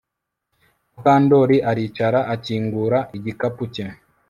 Mukandoli 0.93 1.57
aricara 1.69 2.19
akingura 2.33 2.99
igikapu 3.17 3.63
cye 3.73 3.85